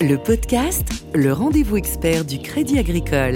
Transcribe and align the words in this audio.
Le 0.00 0.14
podcast, 0.16 1.06
le 1.12 1.32
rendez-vous 1.32 1.76
expert 1.76 2.24
du 2.24 2.38
Crédit 2.38 2.78
Agricole. 2.78 3.34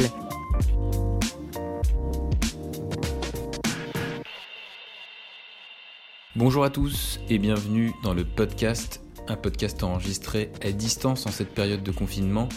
Bonjour 6.36 6.62
à 6.62 6.70
tous 6.70 7.18
et 7.28 7.38
bienvenue 7.38 7.92
dans 8.04 8.14
le 8.14 8.24
podcast, 8.24 9.00
un 9.26 9.34
podcast 9.34 9.82
enregistré 9.82 10.52
à 10.62 10.70
distance 10.70 11.26
en 11.26 11.32
cette 11.32 11.52
période 11.52 11.82
de 11.82 11.90
confinement 11.90 12.48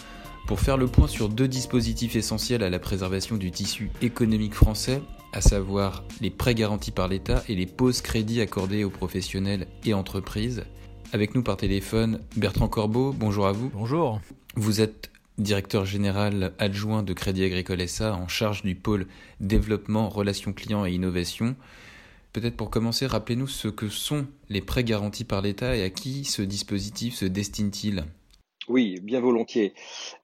pour 0.46 0.60
faire 0.60 0.78
le 0.78 0.86
point 0.86 1.08
sur 1.08 1.28
deux 1.28 1.48
dispositifs 1.48 2.16
essentiels 2.16 2.62
à 2.62 2.70
la 2.70 2.78
préservation 2.78 3.38
du 3.38 3.50
tissu 3.50 3.90
économique 4.04 4.54
français, 4.54 5.02
à 5.34 5.42
savoir 5.42 6.04
les 6.22 6.30
prêts 6.30 6.54
garantis 6.54 6.92
par 6.92 7.08
l'État 7.08 7.44
et 7.50 7.56
les 7.56 7.66
pauses 7.66 8.02
crédits 8.02 8.42
accordés 8.42 8.84
aux 8.84 8.92
professionnels 8.92 9.66
et 9.84 9.96
entreprises. 9.96 10.64
Avec 11.14 11.36
nous 11.36 11.44
par 11.44 11.58
téléphone, 11.58 12.20
Bertrand 12.36 12.68
Corbeau, 12.68 13.14
bonjour 13.14 13.48
à 13.48 13.52
vous. 13.52 13.70
Bonjour. 13.70 14.20
Vous 14.56 14.82
êtes 14.82 15.12
directeur 15.38 15.86
général 15.86 16.54
adjoint 16.60 17.04
de 17.04 17.14
Crédit 17.14 17.44
Agricole 17.44 17.88
SA 17.88 18.16
en 18.16 18.28
charge 18.28 18.64
du 18.64 18.76
pôle 18.76 19.08
développement, 19.40 20.10
relations 20.10 20.54
clients 20.54 20.86
et 20.86 20.92
innovation. 20.92 21.56
Peut-être 22.34 22.58
pour 22.58 22.70
commencer, 22.70 23.06
rappelez-nous 23.06 23.48
ce 23.48 23.68
que 23.68 23.88
sont 23.88 24.28
les 24.50 24.62
prêts 24.62 24.84
garantis 24.84 25.24
par 25.24 25.42
l'État 25.42 25.76
et 25.76 25.84
à 25.84 25.90
qui 25.90 26.26
ce 26.26 26.42
dispositif 26.42 27.16
se 27.16 27.26
destine-t-il? 27.26 28.04
Oui, 28.68 29.00
bien 29.02 29.22
volontiers. 29.22 29.74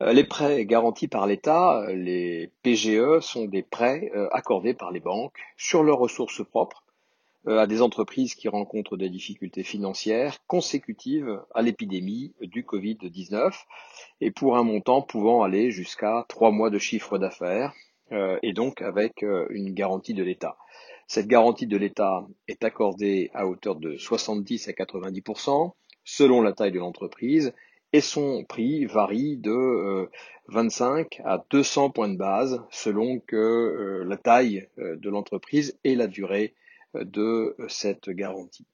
Euh, 0.01 0.13
les 0.13 0.23
prêts 0.23 0.65
garantis 0.65 1.07
par 1.07 1.27
l'État, 1.27 1.83
euh, 1.83 1.93
les 1.93 2.49
PGE, 2.63 3.19
sont 3.21 3.45
des 3.45 3.61
prêts 3.61 4.11
euh, 4.15 4.27
accordés 4.31 4.73
par 4.73 4.91
les 4.91 4.99
banques 4.99 5.37
sur 5.57 5.83
leurs 5.83 5.99
ressources 5.99 6.43
propres 6.43 6.83
à 7.47 7.65
des 7.67 7.81
entreprises 7.81 8.35
qui 8.35 8.47
rencontrent 8.47 8.97
des 8.97 9.09
difficultés 9.09 9.63
financières 9.63 10.37
consécutives 10.47 11.41
à 11.55 11.61
l'épidémie 11.61 12.33
du 12.41 12.63
Covid-19 12.63 13.53
et 14.21 14.31
pour 14.31 14.57
un 14.57 14.63
montant 14.63 15.01
pouvant 15.01 15.41
aller 15.41 15.71
jusqu'à 15.71 16.25
trois 16.29 16.51
mois 16.51 16.69
de 16.69 16.77
chiffre 16.77 17.17
d'affaires 17.17 17.73
et 18.43 18.53
donc 18.53 18.81
avec 18.81 19.23
une 19.49 19.73
garantie 19.73 20.13
de 20.13 20.23
l'État. 20.23 20.57
Cette 21.07 21.27
garantie 21.27 21.67
de 21.67 21.77
l'État 21.77 22.25
est 22.47 22.63
accordée 22.63 23.31
à 23.33 23.47
hauteur 23.47 23.75
de 23.75 23.97
70 23.97 24.67
à 24.67 24.71
90% 24.71 25.73
selon 26.03 26.41
la 26.41 26.53
taille 26.53 26.71
de 26.71 26.79
l'entreprise 26.79 27.53
et 27.93 28.01
son 28.01 28.45
prix 28.45 28.85
varie 28.85 29.37
de 29.37 30.09
25 30.47 31.19
euh, 31.19 31.23
à 31.25 31.45
200 31.49 31.89
points 31.89 32.09
de 32.09 32.17
base 32.17 32.61
selon 32.69 33.19
que 33.19 33.35
euh, 33.35 34.03
la 34.05 34.17
taille 34.17 34.67
euh, 34.77 34.95
de 34.95 35.09
l'entreprise 35.09 35.77
et 35.83 35.95
la 35.95 36.07
durée 36.07 36.53
de 36.95 37.55
cette 37.67 38.09
garantie. 38.09 38.65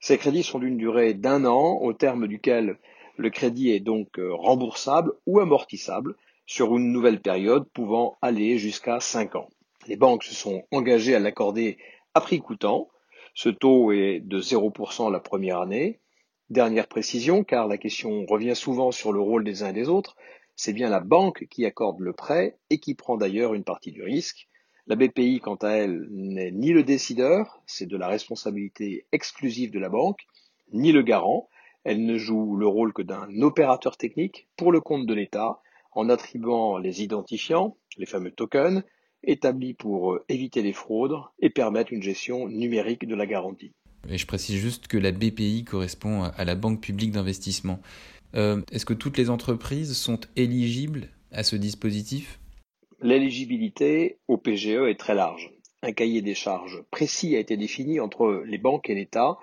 Ces 0.00 0.18
crédits 0.18 0.42
sont 0.42 0.58
d'une 0.58 0.76
durée 0.76 1.14
d'un 1.14 1.44
an 1.44 1.78
au 1.80 1.92
terme 1.92 2.26
duquel 2.26 2.78
le 3.16 3.30
crédit 3.30 3.70
est 3.70 3.80
donc 3.80 4.08
remboursable 4.18 5.12
ou 5.26 5.40
amortissable 5.40 6.16
sur 6.44 6.76
une 6.76 6.92
nouvelle 6.92 7.20
période 7.20 7.68
pouvant 7.70 8.16
aller 8.20 8.58
jusqu'à 8.58 9.00
5 9.00 9.36
ans. 9.36 9.48
Les 9.86 9.96
banques 9.96 10.24
se 10.24 10.34
sont 10.34 10.64
engagées 10.70 11.14
à 11.14 11.20
l'accorder 11.20 11.78
à 12.14 12.20
prix 12.20 12.40
coûtant. 12.40 12.88
Ce 13.34 13.48
taux 13.48 13.92
est 13.92 14.20
de 14.20 14.40
0% 14.40 15.10
la 15.10 15.20
première 15.20 15.60
année, 15.60 16.00
Dernière 16.48 16.86
précision, 16.86 17.42
car 17.42 17.66
la 17.66 17.76
question 17.76 18.24
revient 18.24 18.54
souvent 18.54 18.92
sur 18.92 19.12
le 19.12 19.20
rôle 19.20 19.42
des 19.42 19.64
uns 19.64 19.70
et 19.70 19.72
des 19.72 19.88
autres, 19.88 20.14
c'est 20.54 20.72
bien 20.72 20.88
la 20.88 21.00
banque 21.00 21.46
qui 21.50 21.66
accorde 21.66 21.98
le 21.98 22.12
prêt 22.12 22.56
et 22.70 22.78
qui 22.78 22.94
prend 22.94 23.16
d'ailleurs 23.16 23.54
une 23.54 23.64
partie 23.64 23.90
du 23.90 24.04
risque. 24.04 24.48
La 24.88 24.94
BPI, 24.94 25.40
quant 25.40 25.56
à 25.56 25.70
elle, 25.70 26.06
n'est 26.10 26.52
ni 26.52 26.70
le 26.70 26.84
décideur, 26.84 27.60
c'est 27.66 27.86
de 27.86 27.96
la 27.96 28.06
responsabilité 28.06 29.06
exclusive 29.10 29.72
de 29.72 29.80
la 29.80 29.88
banque, 29.88 30.26
ni 30.72 30.92
le 30.92 31.02
garant, 31.02 31.48
elle 31.82 32.04
ne 32.04 32.16
joue 32.16 32.56
le 32.56 32.68
rôle 32.68 32.92
que 32.92 33.02
d'un 33.02 33.28
opérateur 33.42 33.96
technique 33.96 34.48
pour 34.56 34.70
le 34.70 34.80
compte 34.80 35.06
de 35.06 35.14
l'État, 35.14 35.60
en 35.92 36.08
attribuant 36.08 36.78
les 36.78 37.02
identifiants, 37.02 37.76
les 37.98 38.06
fameux 38.06 38.30
tokens, 38.30 38.84
établis 39.24 39.74
pour 39.74 40.20
éviter 40.28 40.62
les 40.62 40.72
fraudes 40.72 41.16
et 41.40 41.50
permettre 41.50 41.92
une 41.92 42.02
gestion 42.02 42.48
numérique 42.48 43.08
de 43.08 43.14
la 43.16 43.26
garantie. 43.26 43.72
Et 44.08 44.18
je 44.18 44.26
précise 44.26 44.56
juste 44.56 44.86
que 44.86 44.98
la 44.98 45.10
BPI 45.10 45.64
correspond 45.64 46.24
à 46.24 46.44
la 46.44 46.54
Banque 46.54 46.80
publique 46.80 47.10
d'investissement. 47.10 47.80
Euh, 48.36 48.62
est-ce 48.70 48.86
que 48.86 48.94
toutes 48.94 49.18
les 49.18 49.30
entreprises 49.30 49.96
sont 49.96 50.20
éligibles 50.36 51.08
à 51.32 51.42
ce 51.42 51.56
dispositif? 51.56 52.38
L'éligibilité 53.00 54.18
au 54.26 54.38
PGE 54.38 54.88
est 54.88 54.98
très 54.98 55.14
large. 55.14 55.52
Un 55.82 55.92
cahier 55.92 56.22
des 56.22 56.34
charges 56.34 56.82
précis 56.90 57.36
a 57.36 57.38
été 57.38 57.56
défini 57.56 58.00
entre 58.00 58.42
les 58.46 58.58
banques 58.58 58.88
et 58.88 58.94
l'État, 58.94 59.36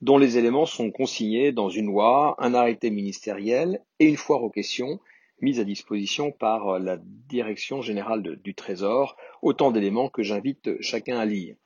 dont 0.00 0.16
les 0.16 0.38
éléments 0.38 0.66
sont 0.66 0.90
consignés 0.90 1.50
dans 1.50 1.68
une 1.68 1.86
loi, 1.86 2.36
un 2.38 2.54
arrêté 2.54 2.90
ministériel 2.90 3.84
et 3.98 4.06
une 4.06 4.16
foire 4.16 4.42
aux 4.42 4.50
questions 4.50 5.00
mise 5.40 5.58
à 5.58 5.64
disposition 5.64 6.32
par 6.32 6.78
la 6.78 6.98
Direction 6.98 7.82
générale 7.82 8.22
du 8.22 8.54
Trésor, 8.54 9.16
autant 9.42 9.70
d'éléments 9.70 10.08
que 10.08 10.22
j'invite 10.22 10.80
chacun 10.80 11.18
à 11.18 11.24
lire. 11.24 11.56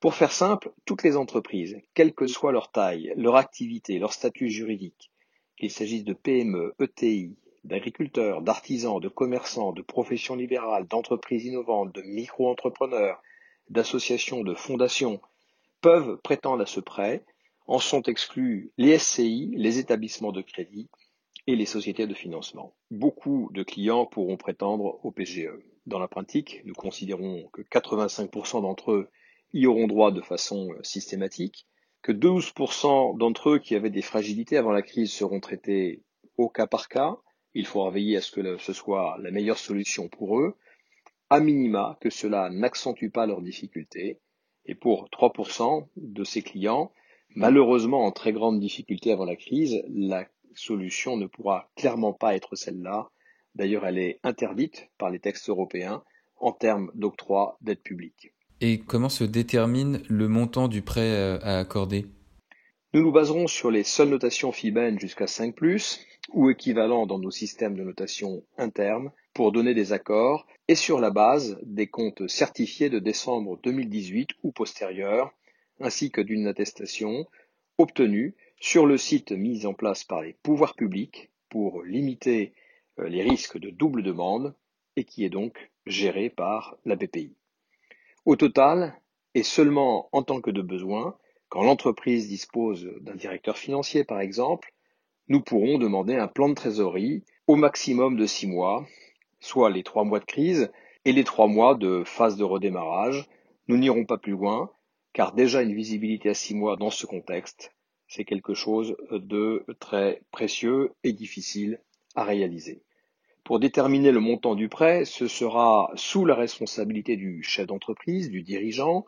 Pour 0.00 0.14
faire 0.14 0.32
simple, 0.32 0.72
toutes 0.84 1.02
les 1.02 1.16
entreprises, 1.16 1.80
quelle 1.94 2.14
que 2.14 2.26
soit 2.26 2.52
leur 2.52 2.70
taille, 2.70 3.12
leur 3.16 3.36
activité, 3.36 3.98
leur 3.98 4.12
statut 4.12 4.48
juridique, 4.48 5.10
qu'il 5.56 5.70
s'agisse 5.70 6.04
de 6.04 6.14
PME, 6.14 6.74
ETI, 6.80 7.36
d'agriculteurs, 7.64 8.42
d'artisans, 8.42 9.00
de 9.00 9.08
commerçants, 9.08 9.72
de 9.72 9.82
professions 9.82 10.34
libérales, 10.34 10.86
d'entreprises 10.86 11.44
innovantes, 11.44 11.94
de 11.94 12.02
micro-entrepreneurs, 12.02 13.22
d'associations, 13.68 14.42
de 14.42 14.54
fondations, 14.54 15.20
peuvent 15.80 16.18
prétendre 16.22 16.62
à 16.62 16.66
ce 16.66 16.80
prêt. 16.80 17.24
En 17.66 17.78
sont 17.78 18.02
exclus 18.02 18.72
les 18.76 18.98
SCI, 18.98 19.54
les 19.56 19.78
établissements 19.78 20.32
de 20.32 20.42
crédit 20.42 20.90
et 21.46 21.56
les 21.56 21.66
sociétés 21.66 22.06
de 22.06 22.14
financement. 22.14 22.74
Beaucoup 22.90 23.50
de 23.52 23.62
clients 23.62 24.06
pourront 24.06 24.36
prétendre 24.36 24.98
au 25.04 25.10
PGE. 25.10 25.50
Dans 25.86 25.98
la 25.98 26.08
pratique, 26.08 26.62
nous 26.64 26.74
considérons 26.74 27.48
que 27.52 27.62
85% 27.62 28.62
d'entre 28.62 28.92
eux 28.92 29.10
y 29.52 29.66
auront 29.66 29.86
droit 29.86 30.12
de 30.12 30.20
façon 30.20 30.70
euh, 30.72 30.82
systématique, 30.82 31.66
que 32.02 32.12
12% 32.12 33.18
d'entre 33.18 33.50
eux 33.50 33.58
qui 33.58 33.74
avaient 33.74 33.90
des 33.90 34.02
fragilités 34.02 34.56
avant 34.56 34.72
la 34.72 34.82
crise 34.82 35.12
seront 35.12 35.40
traités 35.40 36.02
au 36.36 36.48
cas 36.48 36.66
par 36.66 36.88
cas. 36.88 37.16
Il 37.54 37.66
faudra 37.66 37.90
veiller 37.90 38.16
à 38.16 38.20
ce 38.20 38.32
que 38.32 38.58
ce 38.58 38.72
soit 38.72 39.16
la 39.20 39.30
meilleure 39.30 39.58
solution 39.58 40.08
pour 40.08 40.40
eux, 40.40 40.56
à 41.30 41.40
minima 41.40 41.98
que 42.00 42.10
cela 42.10 42.50
n'accentue 42.50 43.08
pas 43.08 43.26
leurs 43.26 43.42
difficultés. 43.42 44.20
Et 44.66 44.74
pour 44.74 45.08
3% 45.10 45.88
de 45.96 46.24
ces 46.24 46.42
clients, 46.42 46.92
malheureusement 47.34 48.04
en 48.04 48.12
très 48.12 48.32
grande 48.32 48.60
difficulté 48.60 49.12
avant 49.12 49.24
la 49.24 49.36
crise, 49.36 49.82
la 49.88 50.26
solution 50.54 51.16
ne 51.16 51.26
pourra 51.26 51.70
clairement 51.76 52.12
pas 52.12 52.34
être 52.34 52.54
celle-là. 52.54 53.10
D'ailleurs, 53.54 53.86
elle 53.86 53.98
est 53.98 54.20
interdite 54.22 54.88
par 54.98 55.10
les 55.10 55.18
textes 55.18 55.48
européens 55.48 56.02
en 56.36 56.52
termes 56.52 56.90
d'octroi 56.94 57.58
d'aide 57.60 57.80
publique. 57.80 58.32
Et 58.60 58.78
comment 58.78 59.08
se 59.08 59.24
détermine 59.24 60.02
le 60.08 60.28
montant 60.28 60.68
du 60.68 60.82
prêt 60.82 61.10
euh, 61.10 61.38
à 61.42 61.58
accorder? 61.58 62.06
Nous 62.94 63.02
nous 63.02 63.12
baserons 63.12 63.46
sur 63.46 63.70
les 63.70 63.84
seules 63.84 64.10
notations 64.10 64.52
FIBEN 64.52 64.98
jusqu'à 64.98 65.26
5⁇ 65.26 65.56
ou 66.30 66.50
équivalents 66.50 67.06
dans 67.06 67.18
nos 67.18 67.30
systèmes 67.30 67.76
de 67.76 67.82
notation 67.82 68.44
internes 68.58 69.10
pour 69.34 69.52
donner 69.52 69.74
des 69.74 69.92
accords 69.92 70.46
et 70.68 70.74
sur 70.74 71.00
la 71.00 71.10
base 71.10 71.58
des 71.62 71.88
comptes 71.88 72.28
certifiés 72.28 72.90
de 72.90 72.98
décembre 72.98 73.58
2018 73.62 74.30
ou 74.42 74.52
postérieurs, 74.52 75.32
ainsi 75.80 76.10
que 76.10 76.20
d'une 76.20 76.46
attestation 76.46 77.26
obtenue 77.78 78.36
sur 78.60 78.86
le 78.86 78.96
site 78.96 79.32
mis 79.32 79.66
en 79.66 79.74
place 79.74 80.04
par 80.04 80.22
les 80.22 80.34
pouvoirs 80.42 80.74
publics 80.74 81.30
pour 81.48 81.82
limiter 81.82 82.54
euh, 82.98 83.08
les 83.08 83.22
risques 83.22 83.58
de 83.58 83.70
double 83.70 84.02
demande 84.02 84.54
et 84.96 85.04
qui 85.04 85.24
est 85.24 85.30
donc 85.30 85.70
géré 85.86 86.30
par 86.30 86.76
la 86.84 86.96
BPI. 86.96 87.34
Au 88.24 88.36
total, 88.36 88.94
et 89.34 89.42
seulement 89.42 90.08
en 90.12 90.22
tant 90.22 90.40
que 90.40 90.50
de 90.50 90.62
besoin, 90.62 91.18
quand 91.48 91.64
l'entreprise 91.64 92.28
dispose 92.28 92.88
d'un 93.00 93.16
directeur 93.16 93.58
financier 93.58 94.04
par 94.04 94.20
exemple, 94.20 94.72
nous 95.28 95.40
pourrons 95.40 95.78
demander 95.78 96.16
un 96.16 96.28
plan 96.28 96.48
de 96.48 96.54
trésorerie 96.54 97.24
au 97.46 97.56
maximum 97.56 98.16
de 98.16 98.26
six 98.26 98.46
mois, 98.46 98.86
soit 99.40 99.70
les 99.70 99.82
trois 99.82 100.04
mois 100.04 100.20
de 100.20 100.24
crise 100.24 100.70
et 101.04 101.12
les 101.12 101.24
trois 101.24 101.46
mois 101.46 101.74
de 101.74 102.02
phase 102.04 102.36
de 102.36 102.44
redémarrage. 102.44 103.28
Nous 103.68 103.76
n'irons 103.76 104.04
pas 104.04 104.18
plus 104.18 104.32
loin, 104.32 104.70
car 105.12 105.32
déjà 105.34 105.62
une 105.62 105.74
visibilité 105.74 106.30
à 106.30 106.34
six 106.34 106.54
mois 106.54 106.76
dans 106.76 106.90
ce 106.90 107.06
contexte, 107.06 107.72
c'est 108.08 108.24
quelque 108.24 108.54
chose 108.54 108.94
de 109.10 109.64
très 109.80 110.20
précieux 110.30 110.92
et 111.02 111.12
difficile 111.12 111.80
à 112.14 112.24
réaliser. 112.24 112.82
Pour 113.44 113.58
déterminer 113.58 114.12
le 114.12 114.20
montant 114.20 114.54
du 114.54 114.68
prêt, 114.68 115.04
ce 115.04 115.26
sera 115.26 115.90
sous 115.94 116.24
la 116.24 116.34
responsabilité 116.34 117.16
du 117.16 117.42
chef 117.42 117.66
d'entreprise, 117.66 118.30
du 118.30 118.42
dirigeant, 118.42 119.06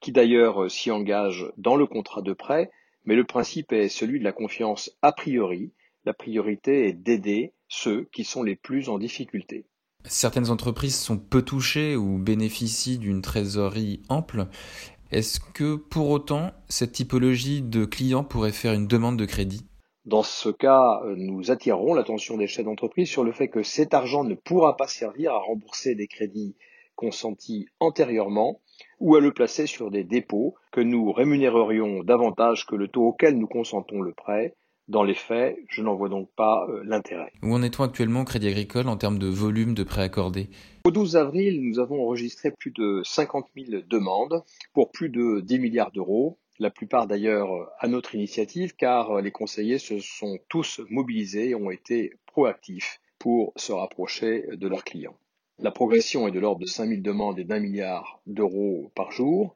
qui 0.00 0.12
d'ailleurs 0.12 0.70
s'y 0.70 0.90
engage 0.90 1.50
dans 1.56 1.76
le 1.76 1.86
contrat 1.86 2.22
de 2.22 2.32
prêt, 2.32 2.70
mais 3.04 3.16
le 3.16 3.24
principe 3.24 3.72
est 3.72 3.88
celui 3.88 4.18
de 4.18 4.24
la 4.24 4.32
confiance 4.32 4.90
a 5.02 5.12
priori. 5.12 5.72
La 6.04 6.14
priorité 6.14 6.88
est 6.88 6.92
d'aider 6.92 7.52
ceux 7.68 8.08
qui 8.12 8.24
sont 8.24 8.42
les 8.42 8.56
plus 8.56 8.88
en 8.88 8.98
difficulté. 8.98 9.66
Certaines 10.04 10.50
entreprises 10.50 10.98
sont 10.98 11.18
peu 11.18 11.42
touchées 11.42 11.94
ou 11.94 12.18
bénéficient 12.18 12.98
d'une 12.98 13.22
trésorerie 13.22 14.02
ample. 14.08 14.46
Est-ce 15.12 15.38
que 15.38 15.76
pour 15.76 16.10
autant 16.10 16.52
cette 16.68 16.92
typologie 16.92 17.62
de 17.62 17.84
clients 17.84 18.24
pourrait 18.24 18.50
faire 18.50 18.72
une 18.72 18.88
demande 18.88 19.18
de 19.18 19.26
crédit? 19.26 19.66
Dans 20.04 20.24
ce 20.24 20.48
cas, 20.48 21.00
nous 21.16 21.52
attirerons 21.52 21.94
l'attention 21.94 22.36
des 22.36 22.48
chefs 22.48 22.64
d'entreprise 22.64 23.08
sur 23.08 23.22
le 23.22 23.30
fait 23.30 23.48
que 23.48 23.62
cet 23.62 23.94
argent 23.94 24.24
ne 24.24 24.34
pourra 24.34 24.76
pas 24.76 24.88
servir 24.88 25.32
à 25.32 25.38
rembourser 25.38 25.94
des 25.94 26.08
crédits 26.08 26.56
consentis 26.96 27.68
antérieurement 27.78 28.60
ou 29.02 29.16
à 29.16 29.20
le 29.20 29.32
placer 29.32 29.66
sur 29.66 29.90
des 29.90 30.04
dépôts 30.04 30.54
que 30.70 30.80
nous 30.80 31.10
rémunérerions 31.12 32.04
davantage 32.04 32.66
que 32.66 32.76
le 32.76 32.86
taux 32.86 33.08
auquel 33.08 33.36
nous 33.36 33.48
consentons 33.48 34.00
le 34.00 34.12
prêt. 34.12 34.54
Dans 34.86 35.02
les 35.02 35.14
faits, 35.14 35.58
je 35.68 35.82
n'en 35.82 35.96
vois 35.96 36.08
donc 36.08 36.28
pas 36.36 36.66
euh, 36.68 36.82
l'intérêt. 36.84 37.32
Où 37.42 37.52
en 37.52 37.62
est-on 37.62 37.82
actuellement 37.82 38.20
au 38.20 38.24
Crédit 38.24 38.48
Agricole 38.48 38.88
en 38.88 38.96
termes 38.96 39.18
de 39.18 39.26
volume 39.26 39.74
de 39.74 39.82
prêts 39.82 40.02
accordés? 40.02 40.50
Au 40.84 40.92
12 40.92 41.16
avril, 41.16 41.62
nous 41.62 41.80
avons 41.80 42.04
enregistré 42.04 42.52
plus 42.52 42.70
de 42.70 43.02
50 43.04 43.46
000 43.56 43.82
demandes 43.88 44.44
pour 44.72 44.92
plus 44.92 45.08
de 45.08 45.40
10 45.40 45.58
milliards 45.58 45.90
d'euros, 45.90 46.38
la 46.60 46.70
plupart 46.70 47.08
d'ailleurs 47.08 47.48
à 47.80 47.88
notre 47.88 48.14
initiative 48.14 48.74
car 48.76 49.20
les 49.20 49.32
conseillers 49.32 49.78
se 49.78 49.98
sont 49.98 50.38
tous 50.48 50.80
mobilisés 50.90 51.50
et 51.50 51.54
ont 51.56 51.70
été 51.72 52.12
proactifs 52.26 53.00
pour 53.18 53.52
se 53.56 53.72
rapprocher 53.72 54.44
de 54.52 54.68
leurs 54.68 54.84
clients. 54.84 55.16
La 55.62 55.70
progression 55.70 56.26
est 56.26 56.32
de 56.32 56.40
l'ordre 56.40 56.60
de 56.60 56.66
5000 56.66 57.02
demandes 57.02 57.38
et 57.38 57.44
d'un 57.44 57.60
milliard 57.60 58.20
d'euros 58.26 58.90
par 58.96 59.12
jour. 59.12 59.54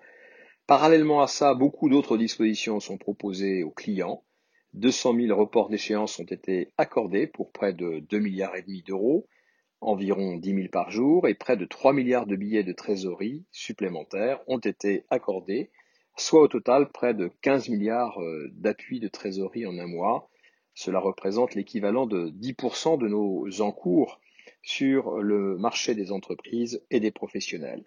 Parallèlement 0.69 1.21
à 1.21 1.27
ça, 1.27 1.53
beaucoup 1.55 1.89
d'autres 1.89 2.17
dispositions 2.17 2.79
sont 2.79 2.97
proposées 2.97 3.65
aux 3.65 3.73
clients. 3.73 4.23
200 4.75 5.17
000 5.17 5.37
reports 5.37 5.69
d'échéance 5.69 6.21
ont 6.21 6.25
été 6.25 6.71
accordés 6.79 7.27
pour 7.27 7.51
près 7.51 7.73
de 7.73 7.99
2 8.09 8.21
milliards 8.21 8.55
et 8.55 8.63
demi 8.63 8.83
d'euros, 8.83 9.27
environ 9.81 10.37
10 10.37 10.55
000 10.55 10.69
par 10.69 10.93
jour, 10.93 11.27
et 11.27 11.35
près 11.35 11.57
de 11.57 11.65
3 11.65 11.93
milliards 11.93 12.27
de 12.27 12.37
billets 12.37 12.63
de 12.63 12.73
trésorerie 12.73 13.45
supplémentaires 13.51 14.39
ont 14.47 14.61
été 14.61 15.07
accordés, 15.11 15.71
soit 16.17 16.43
au 16.43 16.47
total 16.47 16.93
près 16.93 17.15
de 17.15 17.33
15 17.43 17.69
milliards 17.69 18.23
euh, 18.23 18.49
d'appuis 18.53 19.01
de 19.01 19.09
trésorerie 19.09 19.67
en 19.67 19.77
un 19.77 19.89
mois. 19.89 20.31
Cela 20.73 21.01
représente 21.01 21.57
l'équivalent 21.57 22.07
de 22.07 22.29
10% 22.29 22.97
de 22.97 23.09
nos 23.09 23.61
encours 23.61 24.21
sur 24.67 25.21
le 25.21 25.57
marché 25.57 25.95
des 25.95 26.11
entreprises 26.11 26.83
et 26.91 26.99
des 26.99 27.13
professionnels. 27.13 27.85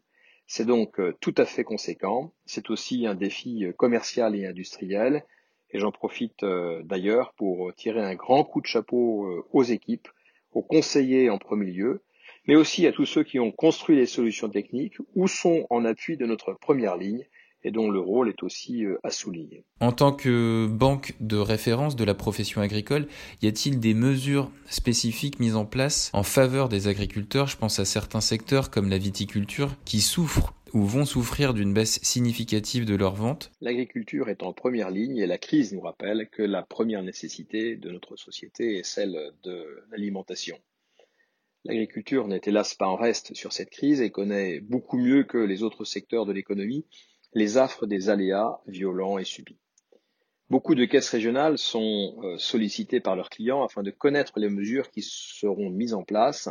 C'est 0.47 0.65
donc 0.65 0.97
euh, 1.01 1.13
tout 1.19 1.35
à 1.37 1.45
fait 1.45 1.65
conséquent. 1.65 2.33
C'est 2.45 2.69
aussi 2.69 3.05
un 3.05 3.15
défi 3.15 3.65
euh, 3.65 3.73
commercial 3.73 4.33
et 4.33 4.45
industriel. 4.45 5.25
Et 5.71 5.79
j'en 5.79 5.91
profite 5.91 6.41
euh, 6.43 6.81
d'ailleurs 6.83 7.33
pour 7.33 7.73
tirer 7.75 8.01
un 8.01 8.15
grand 8.15 8.45
coup 8.45 8.61
de 8.61 8.65
chapeau 8.65 9.45
aux 9.51 9.63
équipes, 9.63 10.07
aux 10.53 10.61
conseillers 10.61 11.29
en 11.29 11.37
premier 11.37 11.69
lieu, 11.69 12.01
mais 12.47 12.55
aussi 12.55 12.87
à 12.87 12.93
tous 12.93 13.05
ceux 13.05 13.23
qui 13.23 13.41
ont 13.41 13.51
construit 13.51 13.97
les 13.97 14.05
solutions 14.05 14.47
techniques 14.47 14.97
ou 15.15 15.27
sont 15.27 15.67
en 15.69 15.83
appui 15.83 16.15
de 16.15 16.25
notre 16.25 16.53
première 16.53 16.95
ligne 16.95 17.25
et 17.63 17.71
dont 17.71 17.89
le 17.89 17.99
rôle 17.99 18.29
est 18.29 18.43
aussi 18.43 18.85
euh, 18.85 18.97
à 19.03 19.09
souligner. 19.09 19.65
En 19.79 19.91
tant 19.91 20.13
que 20.13 20.67
banque 20.67 21.15
de 21.19 21.37
référence 21.37 21.95
de 21.95 22.03
la 22.03 22.13
profession 22.13 22.61
agricole, 22.61 23.07
y 23.41 23.47
a-t-il 23.47 23.79
des 23.79 23.93
mesures 23.93 24.51
spécifiques 24.69 25.39
mises 25.39 25.55
en 25.55 25.65
place 25.65 26.09
en 26.13 26.23
faveur 26.23 26.69
des 26.69 26.87
agriculteurs? 26.87 27.47
Je 27.47 27.57
pense 27.57 27.79
à 27.79 27.85
certains 27.85 28.21
secteurs 28.21 28.69
comme 28.69 28.89
la 28.89 28.97
viticulture 28.97 29.75
qui 29.85 30.01
souffrent 30.01 30.53
ou 30.73 30.83
vont 30.83 31.05
souffrir 31.05 31.53
d'une 31.53 31.73
baisse 31.73 31.99
significative 32.03 32.85
de 32.85 32.95
leurs 32.95 33.15
ventes 33.15 33.51
L'agriculture 33.61 34.29
est 34.29 34.43
en 34.43 34.53
première 34.53 34.91
ligne 34.91 35.17
et 35.17 35.25
la 35.25 35.37
crise 35.37 35.73
nous 35.73 35.81
rappelle 35.81 36.29
que 36.31 36.43
la 36.43 36.61
première 36.61 37.03
nécessité 37.03 37.75
de 37.75 37.89
notre 37.89 38.15
société 38.15 38.77
est 38.77 38.83
celle 38.83 39.33
de 39.43 39.83
l'alimentation. 39.91 40.59
L'agriculture 41.65 42.27
n'est 42.27 42.41
hélas 42.45 42.73
pas 42.75 42.87
en 42.87 42.95
reste 42.95 43.33
sur 43.35 43.51
cette 43.51 43.69
crise 43.69 44.01
et 44.01 44.11
connaît 44.11 44.59
beaucoup 44.61 44.97
mieux 44.97 45.23
que 45.23 45.37
les 45.37 45.63
autres 45.63 45.83
secteurs 45.83 46.25
de 46.25 46.31
l'économie 46.31 46.85
les 47.33 47.57
affres 47.57 47.85
des 47.85 48.09
aléas 48.09 48.59
violents 48.67 49.17
et 49.17 49.23
subis. 49.23 49.59
Beaucoup 50.49 50.73
de 50.73 50.85
caisses 50.85 51.09
régionales 51.09 51.59
sont 51.59 52.17
euh, 52.23 52.37
sollicitées 52.39 52.99
par 52.99 53.15
leurs 53.15 53.29
clients 53.29 53.63
afin 53.63 53.83
de 53.83 53.91
connaître 53.91 54.39
les 54.39 54.49
mesures 54.49 54.89
qui 54.89 55.03
seront 55.03 55.69
mises 55.69 55.93
en 55.93 56.03
place. 56.03 56.49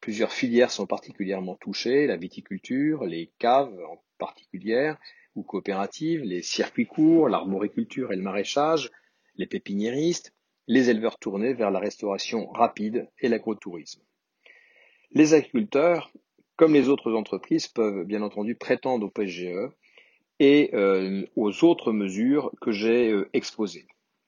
Plusieurs 0.00 0.32
filières 0.32 0.70
sont 0.70 0.86
particulièrement 0.86 1.56
touchées, 1.56 2.06
la 2.06 2.16
viticulture, 2.16 3.04
les 3.04 3.32
caves 3.38 3.76
en 3.90 4.00
particulier, 4.18 4.92
ou 5.34 5.42
coopératives, 5.42 6.22
les 6.22 6.42
circuits 6.42 6.86
courts, 6.86 7.28
l'arboriculture 7.28 8.12
et 8.12 8.16
le 8.16 8.22
maraîchage, 8.22 8.92
les 9.34 9.46
pépiniéristes, 9.46 10.32
les 10.68 10.90
éleveurs 10.90 11.18
tournés 11.18 11.52
vers 11.52 11.72
la 11.72 11.80
restauration 11.80 12.46
rapide 12.50 13.08
et 13.18 13.28
l'agrotourisme. 13.28 14.02
Les 15.10 15.34
agriculteurs, 15.34 16.12
comme 16.56 16.74
les 16.74 16.88
autres 16.88 17.12
entreprises, 17.12 17.66
peuvent 17.66 18.04
bien 18.04 18.22
entendu 18.22 18.54
prétendre 18.54 19.06
au 19.06 19.10
PGE 19.10 19.70
et 20.38 20.70
euh, 20.74 21.24
aux 21.36 21.64
autres 21.64 21.92
mesures 21.92 22.52
que 22.60 22.72
j'ai 22.72 23.10
euh, 23.10 23.28
exposées. 23.32 23.86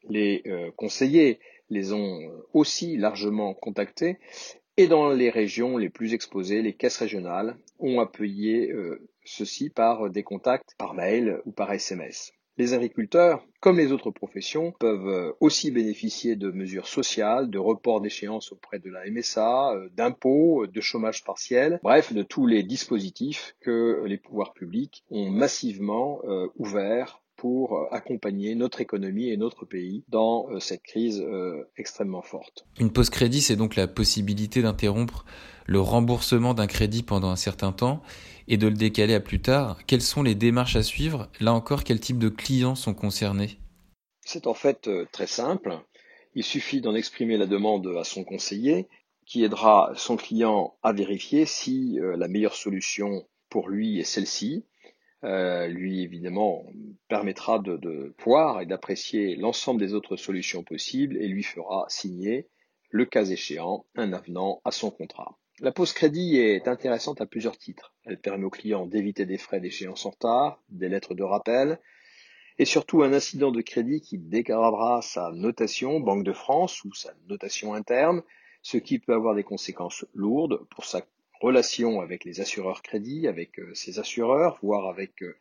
Les 0.08 0.42
euh, 0.46 0.70
conseillers 0.76 1.38
les 1.70 1.92
ont 1.92 2.20
aussi 2.54 2.96
largement 2.96 3.52
contactés 3.52 4.18
et 4.78 4.86
dans 4.86 5.10
les 5.10 5.28
régions 5.28 5.76
les 5.76 5.90
plus 5.90 6.14
exposées, 6.14 6.62
les 6.62 6.72
caisses 6.72 6.96
régionales 6.96 7.58
ont 7.78 8.00
appuyé 8.00 8.72
ceci 9.24 9.68
par 9.68 10.08
des 10.08 10.22
contacts 10.22 10.74
par 10.78 10.94
mail 10.94 11.42
ou 11.44 11.52
par 11.52 11.70
SMS. 11.72 12.32
Les 12.58 12.74
agriculteurs, 12.74 13.46
comme 13.60 13.78
les 13.78 13.92
autres 13.92 14.10
professions, 14.10 14.72
peuvent 14.80 15.06
euh, 15.06 15.32
aussi 15.38 15.70
bénéficier 15.70 16.34
de 16.34 16.50
mesures 16.50 16.88
sociales, 16.88 17.50
de 17.50 17.58
reports 17.58 18.00
d'échéance 18.00 18.50
auprès 18.50 18.80
de 18.80 18.90
la 18.90 19.08
MSA, 19.08 19.74
euh, 19.74 19.88
d'impôts, 19.96 20.64
euh, 20.64 20.66
de 20.66 20.80
chômage 20.80 21.22
partiel, 21.22 21.78
bref, 21.84 22.12
de 22.12 22.24
tous 22.24 22.48
les 22.48 22.64
dispositifs 22.64 23.54
que 23.60 24.02
les 24.06 24.16
pouvoirs 24.16 24.54
publics 24.54 25.04
ont 25.10 25.30
massivement 25.30 26.20
ouverts 26.56 27.20
pour 27.36 27.86
accompagner 27.92 28.54
notre 28.56 28.80
économie 28.80 29.28
et 29.28 29.36
notre 29.36 29.64
pays 29.64 30.02
dans 30.08 30.48
cette 30.58 30.82
crise 30.82 31.24
extrêmement 31.76 32.22
forte. 32.22 32.66
Une 32.80 32.90
pause 32.90 33.10
crédit, 33.10 33.40
c'est 33.40 33.56
donc 33.56 33.76
la 33.76 33.86
possibilité 33.86 34.62
d'interrompre 34.62 35.24
le 35.66 35.80
remboursement 35.80 36.54
d'un 36.54 36.66
crédit 36.66 37.02
pendant 37.02 37.28
un 37.28 37.36
certain 37.36 37.72
temps 37.72 38.02
et 38.48 38.56
de 38.56 38.66
le 38.66 38.74
décaler 38.74 39.14
à 39.14 39.20
plus 39.20 39.40
tard, 39.40 39.78
quelles 39.86 40.02
sont 40.02 40.22
les 40.22 40.34
démarches 40.34 40.76
à 40.76 40.82
suivre? 40.82 41.30
Là 41.38 41.52
encore, 41.52 41.84
quel 41.84 42.00
type 42.00 42.18
de 42.18 42.28
clients 42.28 42.74
sont 42.74 42.94
concernés? 42.94 43.58
C'est 44.24 44.46
en 44.46 44.54
fait 44.54 44.88
euh, 44.88 45.06
très 45.12 45.26
simple. 45.26 45.78
Il 46.34 46.44
suffit 46.44 46.80
d'en 46.80 46.94
exprimer 46.94 47.36
la 47.36 47.46
demande 47.46 47.86
à 47.98 48.04
son 48.04 48.24
conseiller 48.24 48.88
qui 49.26 49.44
aidera 49.44 49.92
son 49.94 50.16
client 50.16 50.74
à 50.82 50.92
vérifier 50.92 51.44
si 51.44 52.00
euh, 52.00 52.16
la 52.16 52.28
meilleure 52.28 52.54
solution 52.54 53.26
pour 53.50 53.68
lui 53.68 54.00
est 54.00 54.04
celle-ci. 54.04 54.64
Euh, 55.24 55.66
lui, 55.66 56.02
évidemment, 56.02 56.64
permettra 57.08 57.58
de, 57.58 57.76
de 57.76 58.14
voir 58.24 58.60
et 58.60 58.66
d'apprécier 58.66 59.34
l'ensemble 59.36 59.80
des 59.80 59.92
autres 59.92 60.16
solutions 60.16 60.62
possibles 60.62 61.16
et 61.16 61.26
lui 61.26 61.42
fera 61.42 61.86
signer, 61.88 62.46
le 62.90 63.04
cas 63.04 63.24
échéant, 63.24 63.84
un 63.96 64.12
avenant 64.12 64.60
à 64.64 64.70
son 64.70 64.90
contrat. 64.90 65.36
La 65.60 65.72
pause 65.72 65.92
crédit 65.92 66.36
est 66.36 66.68
intéressante 66.68 67.20
à 67.20 67.26
plusieurs 67.26 67.58
titres. 67.58 67.92
Elle 68.04 68.20
permet 68.20 68.44
au 68.44 68.50
client 68.50 68.86
d'éviter 68.86 69.26
des 69.26 69.38
frais 69.38 69.60
d'échéance 69.60 70.06
en 70.06 70.10
retard, 70.10 70.62
des 70.68 70.88
lettres 70.88 71.14
de 71.14 71.24
rappel, 71.24 71.80
et 72.58 72.64
surtout 72.64 73.02
un 73.02 73.12
incident 73.12 73.50
de 73.50 73.60
crédit 73.60 74.00
qui 74.00 74.18
dégradera 74.18 75.02
sa 75.02 75.32
notation 75.32 75.98
Banque 75.98 76.22
de 76.22 76.32
France 76.32 76.84
ou 76.84 76.94
sa 76.94 77.12
notation 77.28 77.74
interne, 77.74 78.22
ce 78.62 78.76
qui 78.76 79.00
peut 79.00 79.14
avoir 79.14 79.34
des 79.34 79.42
conséquences 79.42 80.06
lourdes 80.14 80.64
pour 80.70 80.84
sa 80.84 81.02
relation 81.40 82.00
avec 82.00 82.24
les 82.24 82.40
assureurs 82.40 82.82
crédits, 82.82 83.26
avec 83.26 83.58
euh, 83.58 83.74
ses 83.74 83.98
assureurs, 83.98 84.58
voire 84.62 84.88
avec 84.88 85.22
euh, 85.22 85.36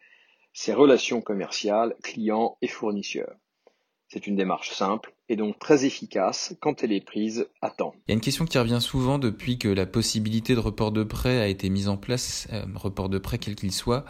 ses 0.51 0.73
relations 0.73 1.21
commerciales, 1.21 1.95
clients 2.01 2.57
et 2.61 2.67
fournisseurs. 2.67 3.35
C'est 4.07 4.25
une 4.25 4.35
démarche 4.35 4.71
simple 4.71 5.13
et 5.29 5.35
donc 5.35 5.59
très 5.59 5.85
efficace 5.85 6.55
quand 6.59 6.83
elle 6.83 6.91
est 6.91 7.05
prise 7.05 7.47
à 7.61 7.69
temps. 7.69 7.93
Il 8.07 8.11
y 8.11 8.13
a 8.13 8.15
une 8.15 8.21
question 8.21 8.45
qui 8.45 8.57
revient 8.57 8.79
souvent 8.81 9.19
depuis 9.19 9.57
que 9.57 9.67
la 9.67 9.85
possibilité 9.85 10.55
de 10.55 10.59
report 10.59 10.91
de 10.91 11.03
prêt 11.03 11.39
a 11.39 11.47
été 11.47 11.69
mise 11.69 11.89
en 11.89 11.97
place, 11.97 12.47
euh, 12.53 12.63
report 12.75 13.09
de 13.09 13.17
prêt 13.17 13.37
quel 13.37 13.55
qu'il 13.55 13.71
soit, 13.71 14.05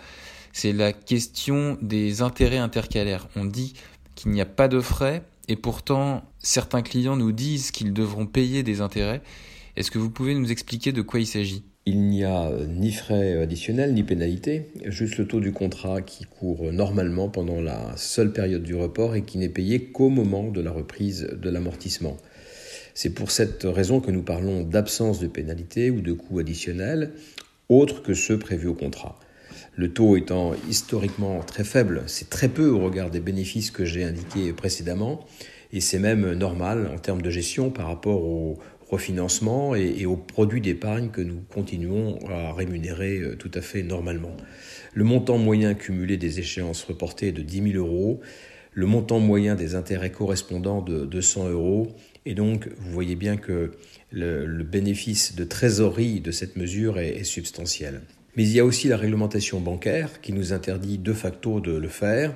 c'est 0.53 0.73
la 0.73 0.93
question 0.93 1.77
des 1.81 2.21
intérêts 2.21 2.57
intercalaires. 2.57 3.27
On 3.35 3.45
dit 3.45 3.73
qu'il 4.15 4.31
n'y 4.31 4.41
a 4.41 4.45
pas 4.45 4.67
de 4.67 4.79
frais 4.79 5.23
et 5.47 5.55
pourtant 5.55 6.23
certains 6.39 6.81
clients 6.81 7.15
nous 7.15 7.31
disent 7.31 7.71
qu'ils 7.71 7.93
devront 7.93 8.25
payer 8.25 8.63
des 8.63 8.81
intérêts. 8.81 9.21
Est-ce 9.75 9.91
que 9.91 9.99
vous 9.99 10.09
pouvez 10.09 10.33
nous 10.33 10.51
expliquer 10.51 10.91
de 10.91 11.01
quoi 11.01 11.19
il 11.19 11.27
s'agit? 11.27 11.63
Il 11.87 12.01
n'y 12.01 12.25
a 12.25 12.51
ni 12.67 12.91
frais 12.91 13.41
additionnels 13.41 13.93
ni 13.93 14.03
pénalités, 14.03 14.67
juste 14.87 15.17
le 15.17 15.25
taux 15.25 15.39
du 15.39 15.53
contrat 15.53 16.01
qui 16.01 16.25
court 16.25 16.73
normalement 16.73 17.29
pendant 17.29 17.61
la 17.61 17.95
seule 17.95 18.33
période 18.33 18.63
du 18.63 18.75
report 18.75 19.15
et 19.15 19.21
qui 19.21 19.37
n'est 19.37 19.47
payé 19.47 19.83
qu'au 19.85 20.09
moment 20.09 20.49
de 20.49 20.59
la 20.59 20.71
reprise 20.71 21.29
de 21.41 21.49
l'amortissement. 21.49 22.17
C'est 22.93 23.11
pour 23.11 23.31
cette 23.31 23.63
raison 23.63 24.01
que 24.01 24.11
nous 24.11 24.21
parlons 24.21 24.63
d'absence 24.63 25.21
de 25.21 25.27
pénalités 25.27 25.89
ou 25.89 26.01
de 26.01 26.11
coûts 26.11 26.39
additionnels, 26.39 27.13
autres 27.69 28.03
que 28.03 28.13
ceux 28.13 28.37
prévus 28.37 28.67
au 28.67 28.73
contrat. 28.73 29.17
Le 29.77 29.93
taux 29.93 30.17
étant 30.17 30.55
historiquement 30.69 31.39
très 31.39 31.63
faible, 31.63 32.03
c'est 32.07 32.29
très 32.29 32.49
peu 32.49 32.67
au 32.67 32.79
regard 32.79 33.11
des 33.11 33.21
bénéfices 33.21 33.71
que 33.71 33.85
j'ai 33.85 34.03
indiqués 34.03 34.51
précédemment, 34.51 35.25
et 35.71 35.79
c'est 35.79 35.99
même 35.99 36.33
normal 36.33 36.91
en 36.93 36.97
termes 36.97 37.21
de 37.21 37.29
gestion 37.29 37.69
par 37.69 37.87
rapport 37.87 38.23
aux, 38.23 38.57
refinancement 38.89 39.75
et, 39.75 40.05
aux 40.05 40.15
produits 40.15 40.61
d'épargne 40.61 41.09
que 41.09 41.21
nous 41.21 41.41
continuons 41.49 42.19
à 42.29 42.53
rémunérer 42.53 43.19
euh, 43.19 43.35
tout 43.35 43.51
à 43.53 43.61
fait 43.61 43.83
normalement. 43.83 44.35
Le 44.93 45.03
montant 45.03 45.37
moyen 45.37 45.73
cumulé 45.73 46.17
des 46.17 46.39
échéances 46.39 46.83
reportées 46.83 47.29
est 47.29 47.33
de 47.33 47.41
10 47.41 47.73
000 47.73 47.85
euros. 47.85 48.21
le 48.73 48.85
montant 48.85 49.19
moyen 49.19 49.55
des 49.55 49.73
intérêts 49.73 50.11
correspondant 50.11 50.81
de 50.81 51.05
200 51.05 51.49
euros. 51.49 51.95
Et 52.25 52.35
donc, 52.35 52.69
vous 52.77 52.91
voyez 52.91 53.15
bien 53.15 53.35
que 53.35 53.71
le, 54.11 54.63
bénéfice 54.63 55.35
de 55.35 55.43
trésorerie 55.43 56.21
de 56.21 56.31
cette 56.31 56.55
mesure 56.57 56.99
est, 56.99 57.17
est, 57.17 57.23
substantiel. 57.23 58.01
Mais 58.35 58.43
il 58.43 58.51
y 58.51 58.59
a 58.59 58.65
aussi 58.65 58.87
la 58.87 58.97
réglementation 58.97 59.59
bancaire 59.59 60.21
qui 60.21 60.31
nous 60.31 60.53
interdit 60.53 60.99
de 60.99 61.13
facto 61.13 61.59
de 61.59 61.75
le 61.75 61.87
faire. 61.87 62.35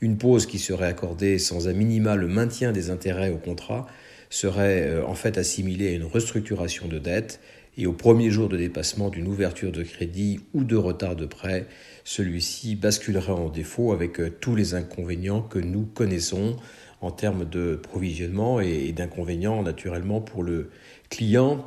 Une 0.00 0.18
pause 0.18 0.46
qui 0.46 0.58
serait 0.58 0.88
accordée 0.88 1.38
sans 1.38 1.68
un 1.68 1.72
minima 1.72 2.16
le 2.16 2.26
maintien 2.26 2.72
des 2.72 2.90
intérêts 2.90 3.30
au 3.30 3.38
contrat 3.38 3.86
serait 4.30 4.88
euh, 4.88 5.06
en 5.06 5.14
fait 5.14 5.38
assimilée 5.38 5.88
à 5.88 5.92
une 5.92 6.04
restructuration 6.04 6.88
de 6.88 6.98
dette 6.98 7.40
et 7.78 7.86
au 7.86 7.92
premier 7.92 8.30
jour 8.30 8.48
de 8.48 8.56
dépassement 8.56 9.10
d'une 9.10 9.28
ouverture 9.28 9.70
de 9.70 9.82
crédit 9.82 10.40
ou 10.54 10.64
de 10.64 10.76
retard 10.76 11.14
de 11.14 11.26
prêt, 11.26 11.66
celui-ci 12.04 12.74
basculerait 12.74 13.32
en 13.32 13.48
défaut 13.48 13.92
avec 13.92 14.20
euh, 14.20 14.30
tous 14.40 14.56
les 14.56 14.74
inconvénients 14.74 15.42
que 15.42 15.58
nous 15.58 15.84
connaissons 15.84 16.56
en 17.02 17.10
termes 17.10 17.44
de 17.44 17.76
provisionnement 17.76 18.60
et 18.60 18.92
d'inconvénients 18.92 19.62
naturellement 19.62 20.22
pour 20.22 20.42
le 20.42 20.70
client 21.10 21.66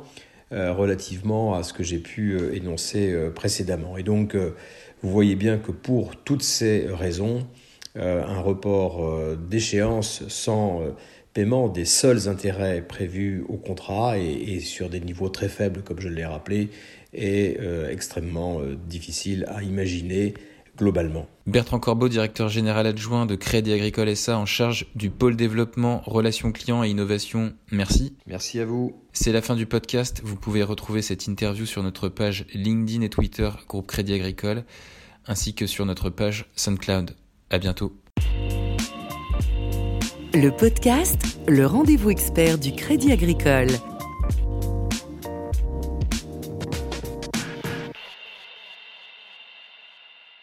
euh, 0.52 0.72
relativement 0.72 1.54
à 1.54 1.62
ce 1.62 1.72
que 1.72 1.84
j'ai 1.84 2.00
pu 2.00 2.36
énoncer 2.52 3.14
précédemment. 3.32 3.96
Et 3.96 4.02
donc, 4.02 4.34
vous 4.34 5.10
voyez 5.10 5.36
bien 5.36 5.58
que 5.58 5.70
pour 5.70 6.16
toutes 6.16 6.42
ces 6.42 6.88
raisons, 6.88 7.46
un 7.94 8.40
report 8.40 9.36
d'échéance 9.36 10.24
sans 10.26 10.82
paiement 11.32 11.68
des 11.68 11.84
seuls 11.84 12.28
intérêts 12.28 12.82
prévus 12.82 13.44
au 13.48 13.56
contrat 13.56 14.18
et, 14.18 14.60
sur 14.60 14.90
des 14.90 15.00
niveaux 15.00 15.28
très 15.28 15.48
faibles, 15.48 15.82
comme 15.82 16.00
je 16.00 16.08
l'ai 16.08 16.24
rappelé, 16.24 16.70
est 17.12 17.58
euh, 17.60 17.90
extrêmement 17.90 18.60
euh, 18.60 18.76
difficile 18.88 19.44
à 19.48 19.62
imaginer 19.62 20.34
globalement. 20.76 21.28
Bertrand 21.46 21.78
Corbeau, 21.78 22.08
directeur 22.08 22.48
général 22.48 22.86
adjoint 22.86 23.26
de 23.26 23.34
Crédit 23.34 23.72
Agricole 23.72 24.14
SA 24.16 24.38
en 24.38 24.46
charge 24.46 24.86
du 24.94 25.10
pôle 25.10 25.36
développement, 25.36 26.02
relations 26.06 26.52
clients 26.52 26.82
et 26.82 26.88
innovation. 26.88 27.52
Merci. 27.70 28.14
Merci 28.26 28.60
à 28.60 28.64
vous. 28.64 28.96
C'est 29.12 29.32
la 29.32 29.42
fin 29.42 29.56
du 29.56 29.66
podcast. 29.66 30.22
Vous 30.24 30.36
pouvez 30.36 30.62
retrouver 30.62 31.02
cette 31.02 31.26
interview 31.26 31.66
sur 31.66 31.82
notre 31.82 32.08
page 32.08 32.46
LinkedIn 32.54 33.02
et 33.02 33.10
Twitter, 33.10 33.50
groupe 33.68 33.88
Crédit 33.88 34.14
Agricole, 34.14 34.64
ainsi 35.26 35.54
que 35.54 35.66
sur 35.66 35.84
notre 35.84 36.08
page 36.08 36.46
SoundCloud. 36.56 37.14
À 37.50 37.58
bientôt. 37.58 37.92
Le 40.42 40.50
podcast, 40.50 41.38
le 41.48 41.66
rendez-vous 41.66 42.08
expert 42.08 42.56
du 42.56 42.72
Crédit 42.72 43.12
Agricole. 43.12 43.68